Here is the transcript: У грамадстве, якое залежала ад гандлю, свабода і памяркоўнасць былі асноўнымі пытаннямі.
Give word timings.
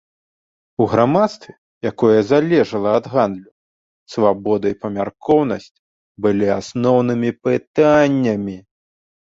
У 0.83 0.85
грамадстве, 0.93 1.51
якое 1.89 2.19
залежала 2.31 2.89
ад 3.01 3.05
гандлю, 3.17 3.49
свабода 4.15 4.65
і 4.73 4.79
памяркоўнасць 4.87 5.71
былі 6.27 6.47
асноўнымі 6.59 7.29
пытаннямі. 7.47 8.57